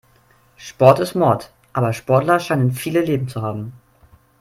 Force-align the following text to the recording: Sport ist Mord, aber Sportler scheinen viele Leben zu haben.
Sport 0.57 0.99
ist 0.99 1.13
Mord, 1.13 1.51
aber 1.73 1.93
Sportler 1.93 2.39
scheinen 2.39 2.71
viele 2.71 3.01
Leben 3.01 3.27
zu 3.27 3.43
haben. 3.43 3.73